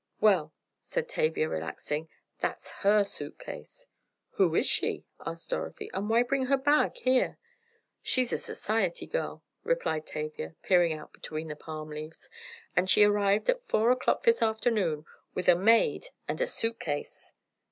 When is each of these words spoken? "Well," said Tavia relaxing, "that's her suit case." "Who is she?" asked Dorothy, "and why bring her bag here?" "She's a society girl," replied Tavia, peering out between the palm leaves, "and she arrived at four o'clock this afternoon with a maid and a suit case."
"Well," 0.19 0.51
said 0.79 1.07
Tavia 1.07 1.47
relaxing, 1.47 2.09
"that's 2.39 2.71
her 2.81 3.03
suit 3.05 3.37
case." 3.37 3.85
"Who 4.31 4.55
is 4.55 4.65
she?" 4.65 5.05
asked 5.23 5.51
Dorothy, 5.51 5.91
"and 5.93 6.09
why 6.09 6.23
bring 6.23 6.47
her 6.47 6.57
bag 6.57 6.97
here?" 6.97 7.37
"She's 8.01 8.33
a 8.33 8.39
society 8.39 9.05
girl," 9.05 9.43
replied 9.63 10.07
Tavia, 10.07 10.55
peering 10.63 10.93
out 10.93 11.13
between 11.13 11.49
the 11.49 11.55
palm 11.55 11.89
leaves, 11.89 12.31
"and 12.75 12.89
she 12.89 13.03
arrived 13.03 13.47
at 13.47 13.67
four 13.67 13.91
o'clock 13.91 14.23
this 14.23 14.41
afternoon 14.41 15.05
with 15.35 15.47
a 15.47 15.53
maid 15.53 16.07
and 16.27 16.41
a 16.41 16.47
suit 16.47 16.79
case." 16.79 17.33